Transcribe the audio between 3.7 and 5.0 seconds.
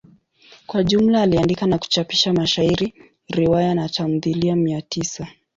na tamthilia mia